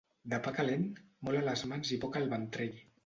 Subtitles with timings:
[0.31, 0.87] De pa calent,
[1.27, 2.75] molt a les mans i poc al ventrell.